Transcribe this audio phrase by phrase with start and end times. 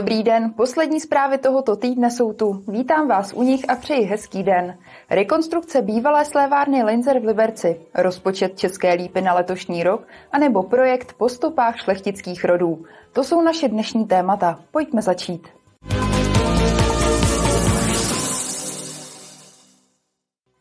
[0.00, 2.62] Dobrý den, poslední zprávy tohoto týdne jsou tu.
[2.68, 4.78] Vítám vás u nich a přeji hezký den.
[5.10, 11.28] Rekonstrukce bývalé slévárny Linzer v Liberci, rozpočet České lípy na letošní rok, anebo projekt po
[11.28, 12.84] stopách šlechtických rodů.
[13.12, 14.60] To jsou naše dnešní témata.
[14.70, 15.48] Pojďme začít.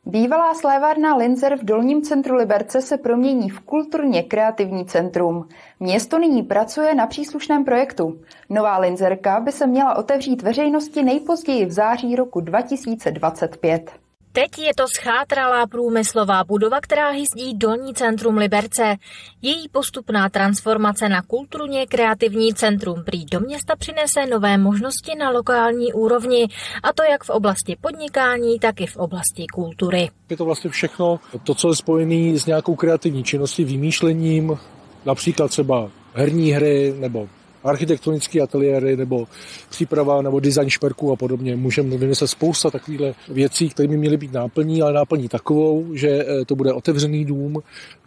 [0.09, 5.47] Bývalá slévárna Linzer v dolním centru Liberce se promění v kulturně kreativní centrum.
[5.79, 8.19] Město nyní pracuje na příslušném projektu.
[8.49, 13.91] Nová Linzerka by se měla otevřít veřejnosti nejpozději v září roku 2025.
[14.31, 18.95] Teď je to schátralá průmyslová budova, která hyzdí dolní centrum Liberce.
[19.41, 25.93] Její postupná transformace na kulturně kreativní centrum prý do města přinese nové možnosti na lokální
[25.93, 26.47] úrovni,
[26.83, 30.09] a to jak v oblasti podnikání, tak i v oblasti kultury.
[30.29, 34.57] Je to vlastně všechno to, co je spojené s nějakou kreativní činností, vymýšlením,
[35.05, 37.29] například třeba herní hry nebo
[37.63, 39.27] architektonické ateliéry nebo
[39.69, 41.55] příprava nebo design šperků a podobně.
[41.55, 46.45] Můžeme vymyslet spousta takových věcí, které by měly být náplní, ale náplní takovou, že eh,
[46.45, 47.61] to bude otevřený dům,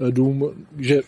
[0.08, 1.00] eh, dům, že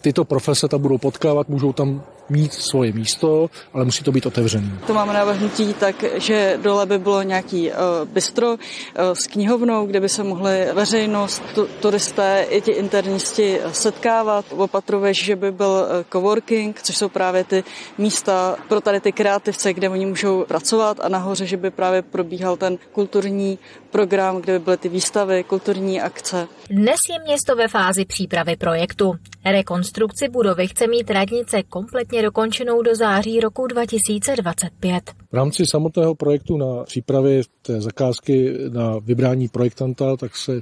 [0.00, 4.72] tyto profese tam budou potkávat, můžou tam mít svoje místo, ale musí to být otevřený.
[4.86, 7.76] To máme navrhnutí tak, že dole by bylo nějaký uh,
[8.08, 8.56] bistro
[8.94, 14.44] s knihovnou, kde by se mohly veřejnost, tu, turisté i ti internisti setkávat.
[14.50, 17.64] Opatruješ, že by byl coworking, což jsou právě ty
[17.98, 22.56] místa pro tady ty kreativce, kde oni můžou pracovat a nahoře, že by právě probíhal
[22.56, 23.58] ten kulturní
[23.90, 26.48] program, kde by byly ty výstavy, kulturní akce.
[26.70, 29.14] Dnes je město ve fázi přípravy projektu.
[29.44, 35.10] Rekonstrukci budovy chce mít radnice kompletně dokončenou do září roku 2025.
[35.32, 40.60] V rámci samotného projektu na přípravě té zakázky na vybrání projektanta, tak se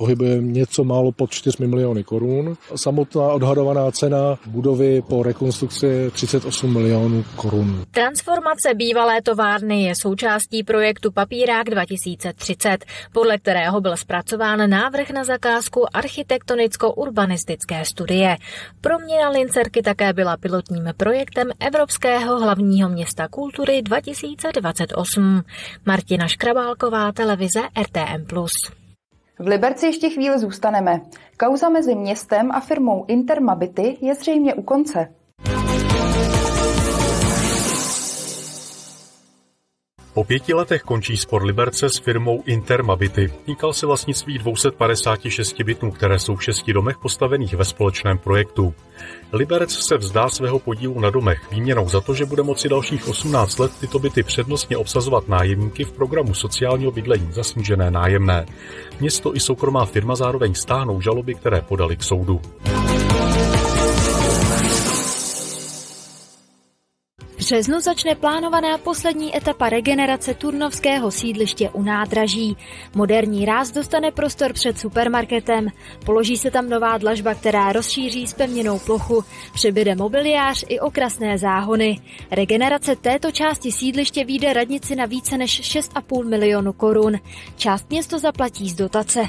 [0.00, 2.56] pohybuje něco málo pod 4 miliony korun.
[2.76, 7.84] Samotná odhadovaná cena budovy po rekonstrukci je 38 milionů korun.
[7.90, 15.84] Transformace bývalé továrny je součástí projektu Papírák 2030, podle kterého byl zpracován návrh na zakázku
[15.92, 18.36] architektonicko-urbanistické studie.
[18.80, 25.42] Proměna Lincerky také byla pilotním projektem Evropského hlavního města kultury 2028.
[25.86, 28.26] Martina Škrabálková, televize RTM+.
[29.40, 31.00] V Liberci ještě chvíli zůstaneme.
[31.36, 35.14] Kauza mezi městem a firmou Intermabity je zřejmě u konce.
[40.14, 43.32] Po pěti letech končí spor Liberce s firmou Intermabity.
[43.44, 48.74] Týkal se vlastnictví 256 bytů, které jsou v šesti domech postavených ve společném projektu.
[49.32, 53.58] Liberec se vzdá svého podílu na domech výměnou za to, že bude moci dalších 18
[53.58, 58.46] let tyto byty přednostně obsazovat nájemníky v programu sociálního bydlení za snížené nájemné.
[59.00, 62.40] Město i soukromá firma zároveň stáhnou žaloby, které podali k soudu.
[67.50, 72.56] Březnu začne plánovaná poslední etapa regenerace turnovského sídliště u nádraží.
[72.94, 75.68] Moderní ráz dostane prostor před supermarketem.
[76.04, 79.24] Položí se tam nová dlažba, která rozšíří spevněnou plochu.
[79.54, 82.00] Přibyde mobiliář i okrasné záhony.
[82.30, 87.18] Regenerace této části sídliště výjde radnici na více než 6,5 milionu korun.
[87.56, 89.28] Část město zaplatí z dotace.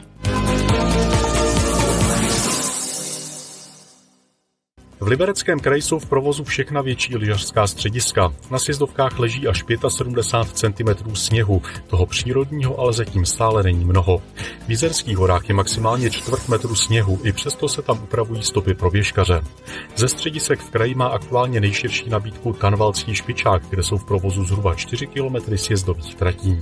[5.04, 8.34] V Libereckém kraji jsou v provozu všechna větší lyžařská střediska.
[8.52, 14.22] Na sjezdovkách leží až 75 cm sněhu, toho přírodního ale zatím stále není mnoho.
[14.68, 18.92] V Jizerských horách je maximálně čtvrt metru sněhu, i přesto se tam upravují stopy pro
[18.92, 19.42] běžkaře.
[19.96, 24.76] Ze středisek v kraji má aktuálně nejširší nabídku Tanvalský špičák, kde jsou v provozu zhruba
[24.76, 26.62] 4 km sjezdových tratí.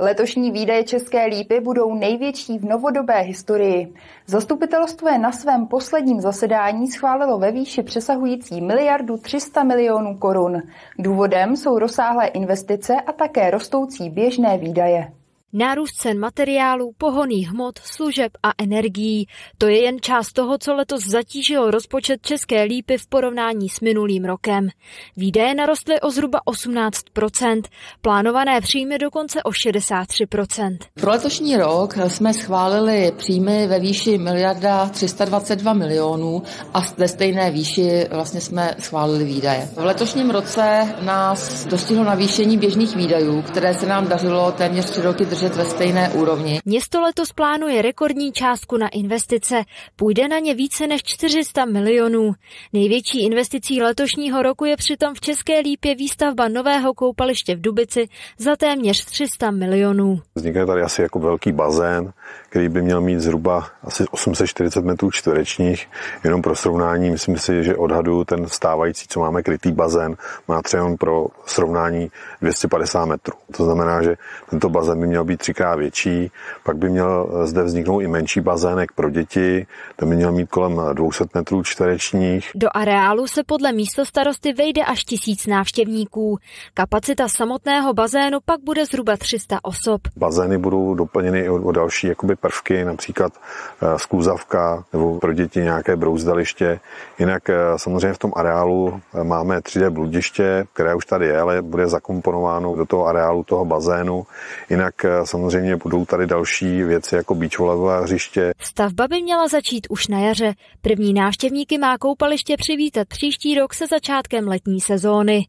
[0.00, 3.94] Letošní výdaje České lípy budou největší v novodobé historii.
[4.26, 10.62] Zastupitelstvo je na svém posledním zasedání schválilo ve výši přesahující miliardu 300 milionů korun.
[10.98, 15.12] Důvodem jsou rozsáhlé investice a také rostoucí běžné výdaje.
[15.52, 19.26] Nárůst cen materiálů, pohoných hmot, služeb a energií.
[19.58, 24.24] To je jen část toho, co letos zatížilo rozpočet České lípy v porovnání s minulým
[24.24, 24.68] rokem.
[25.16, 27.62] Výdaje narostly o zhruba 18%,
[28.02, 30.78] plánované příjmy dokonce o 63%.
[30.94, 36.42] Pro letošní rok jsme schválili příjmy ve výši miliarda 322 milionů
[36.74, 39.68] a ve stejné výši vlastně jsme schválili výdaje.
[39.74, 45.24] V letošním roce nás dostihlo navýšení běžných výdajů, které se nám dařilo téměř tři roky
[45.24, 46.60] držet udržet ve stejné úrovni.
[46.64, 49.62] Město letos plánuje rekordní částku na investice.
[49.96, 52.32] Půjde na ně více než 400 milionů.
[52.72, 58.08] Největší investicí letošního roku je přitom v České Lípě výstavba nového koupaliště v Dubici
[58.38, 60.20] za téměř 300 milionů.
[60.34, 62.12] Vznikne tady asi jako velký bazén,
[62.48, 65.88] který by měl mít zhruba asi 840 metrů čtverečních.
[66.24, 70.16] Jenom pro srovnání, myslím si, že odhadu ten stávající, co máme krytý bazén,
[70.48, 72.10] má třeba pro srovnání
[72.40, 73.34] 250 metrů.
[73.56, 74.16] To znamená, že
[74.50, 76.30] tento bazén by měl být třikrát větší,
[76.64, 79.66] pak by měl zde vzniknout i menší bazének pro děti,
[79.96, 82.50] ten by měl mít kolem 200 metrů čtverečních.
[82.54, 86.38] Do areálu se podle místo starosty vejde až tisíc návštěvníků.
[86.74, 90.00] Kapacita samotného bazénu pak bude zhruba 300 osob.
[90.16, 95.96] Bazény budou doplněny i o, další jakoby prvky, například eh, skluzavka nebo pro děti nějaké
[95.96, 96.80] brouzdaliště.
[97.18, 101.62] Jinak eh, samozřejmě v tom areálu eh, máme 3D bludiště, které už tady je, ale
[101.62, 104.26] bude zakomponováno do toho areálu toho bazénu.
[104.70, 104.94] Jinak
[105.26, 108.52] samozřejmě budou tady další věci jako beachvolejové hřiště.
[108.60, 110.54] Stavba by měla začít už na jaře.
[110.80, 115.46] První návštěvníky má koupaliště přivítat příští rok se začátkem letní sezóny.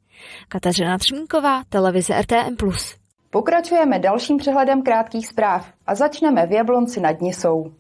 [0.48, 2.56] Kateřina Třmínková, televize RTM+.
[3.30, 7.72] Pokračujeme dalším přehledem krátkých zpráv a začneme v Jablonci nad Nisou.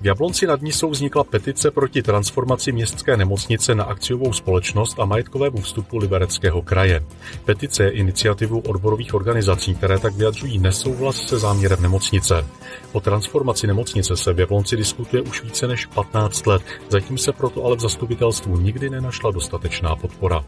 [0.00, 5.60] V Jablonci nad Nisou vznikla petice proti transformaci městské nemocnice na akciovou společnost a majetkovému
[5.60, 7.04] vstupu Libereckého kraje.
[7.44, 12.46] Petice je iniciativou odborových organizací, které tak vyjadřují nesouhlas se záměrem nemocnice.
[12.92, 17.64] O transformaci nemocnice se v Jablonci diskutuje už více než 15 let, zatím se proto
[17.64, 20.44] ale v zastupitelstvu nikdy nenašla dostatečná podpora.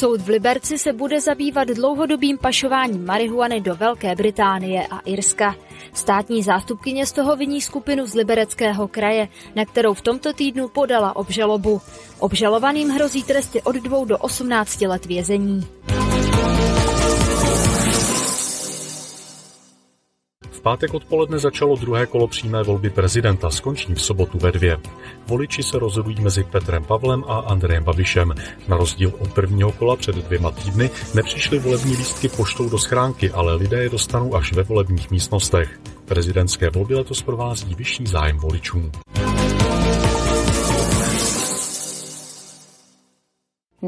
[0.00, 5.56] Soud v Liberci se bude zabývat dlouhodobým pašováním marihuany do Velké Británie a Irska.
[5.92, 11.16] Státní zástupkyně z toho viní skupinu z Libereckého kraje, na kterou v tomto týdnu podala
[11.16, 11.80] obžalobu.
[12.18, 15.66] Obžalovaným hrozí tresty od 2 do 18 let vězení.
[20.62, 24.78] Pátek odpoledne začalo druhé kolo přímé volby prezidenta, skončí v sobotu ve dvě.
[25.26, 28.34] Voliči se rozhodují mezi Petrem Pavlem a Andrejem Babišem.
[28.68, 33.54] Na rozdíl od prvního kola před dvěma týdny nepřišly volební lístky poštou do schránky, ale
[33.54, 35.80] lidé je dostanou až ve volebních místnostech.
[36.04, 38.90] Prezidentské volby letos provází vyšší zájem voličů.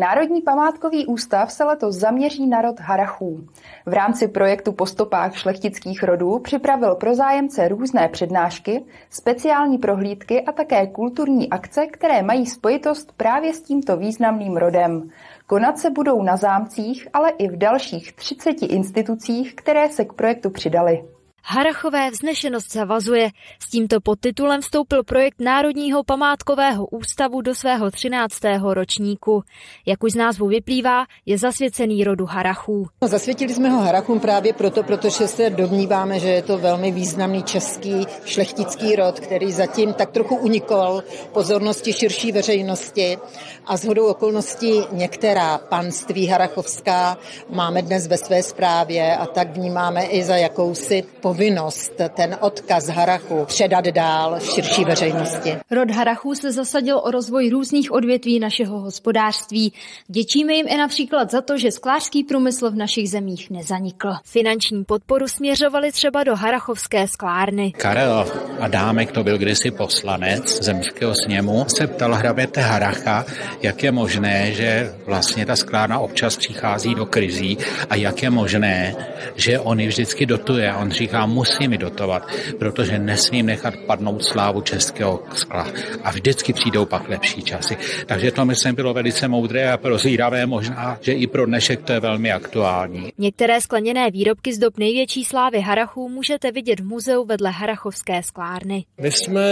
[0.02, 3.46] Národní památkový ústav se letos zaměří na rod Harachů.
[3.86, 10.52] V rámci projektu Po stopách šlechtických rodů připravil pro zájemce různé přednášky, speciální prohlídky a
[10.52, 15.10] také kulturní akce, které mají spojitost právě s tímto významným rodem.
[15.46, 20.50] Konat se budou na zámcích, ale i v dalších 30 institucích, které se k projektu
[20.50, 21.04] přidali.
[21.44, 23.30] Harachové vznešenost zavazuje.
[23.58, 28.38] S tímto podtitulem vstoupil projekt Národního památkového ústavu do svého 13.
[28.72, 29.42] ročníku.
[29.86, 32.86] Jak už z názvu vyplývá, je zasvěcený rodu Harachů.
[33.02, 37.42] No, zasvětili jsme ho Harachům právě proto, protože se domníváme, že je to velmi významný
[37.42, 41.02] český šlechtický rod, který zatím tak trochu unikol
[41.32, 43.18] pozornosti širší veřejnosti
[43.66, 47.18] a shodou okolností některá panství harachovská
[47.50, 53.44] máme dnes ve své správě a tak vnímáme i za jakousi povinnost ten odkaz Harachu
[53.44, 55.56] předat dál v širší veřejnosti.
[55.70, 59.72] Rod Harachů se zasadil o rozvoj různých odvětví našeho hospodářství.
[60.08, 64.08] Děčíme jim i například za to, že sklářský průmysl v našich zemích nezanikl.
[64.24, 67.72] Finanční podporu směřovali třeba do Harachovské sklárny.
[67.72, 68.26] Karel
[68.60, 73.24] Adámek, to byl kdysi poslanec zemského sněmu, se ptal hraběte Haracha,
[73.62, 77.58] jak je možné, že vlastně ta sklárna občas přichází do krizí
[77.90, 78.96] a jak je možné,
[79.36, 80.74] že on ji vždycky dotuje.
[80.74, 85.66] On říká, musí mi dotovat, protože nesmím nechat padnout slávu českého skla.
[86.04, 87.76] A vždycky přijdou pak lepší časy.
[88.06, 92.00] Takže to myslím bylo velice moudré a prozíravé možná, že i pro dnešek to je
[92.00, 93.12] velmi aktuální.
[93.18, 98.84] Některé skleněné výrobky z dob největší slávy Harachů můžete vidět v muzeu vedle Harachovské sklárny.
[99.00, 99.42] My jsme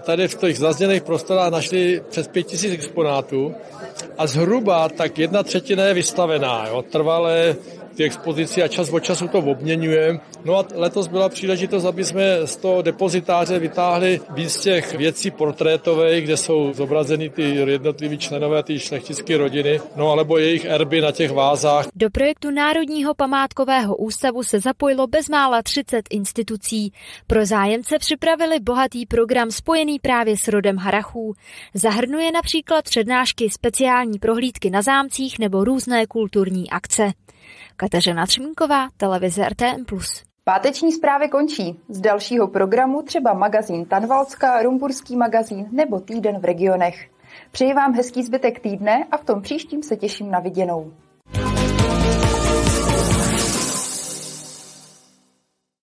[0.00, 3.54] tady v těch zazněných prostorách našli přes 5000 exponátů
[4.18, 6.66] a zhruba tak jedna třetina je vystavená.
[6.68, 6.82] Jo.
[6.82, 7.56] Trvalé
[7.94, 10.20] ty expozici a čas od času to obměňujeme.
[10.44, 16.24] No a letos byla příležitost, aby jsme z toho depozitáře vytáhli víc těch věcí portrétových,
[16.24, 21.30] kde jsou zobrazeny ty jednotliví členové ty šlechtické rodiny, no alebo jejich erby na těch
[21.30, 21.86] vázách.
[21.94, 26.92] Do projektu Národního památkového ústavu se zapojilo bezmála 30 institucí.
[27.26, 31.34] Pro zájemce připravili bohatý program spojený právě s rodem Harachů.
[31.74, 37.12] Zahrnuje například přednášky, speciální prohlídky na zámcích nebo různé kulturní akce.
[37.76, 39.84] Kateřina Třmínková, televize RTM+.
[40.44, 41.80] Páteční zprávy končí.
[41.88, 47.10] Z dalšího programu třeba magazín Tanvalska, Rumburský magazín nebo Týden v regionech.
[47.50, 50.92] Přeji vám hezký zbytek týdne a v tom příštím se těším na viděnou.